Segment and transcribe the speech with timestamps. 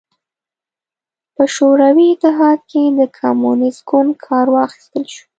[1.35, 5.25] په شوروي اتحاد کې د کمونېست ګوند کار واخیستل شو.